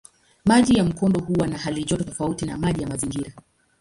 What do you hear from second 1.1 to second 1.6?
huwa na